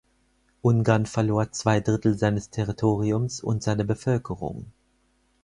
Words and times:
Ungarn 0.63 1.05
verlor 1.05 1.51
zwei 1.51 1.79
Drittel 1.79 2.17
seines 2.17 2.49
Territoriums 2.49 3.39
und 3.39 3.61
seiner 3.61 3.83
Bevölkerung. 3.83 4.71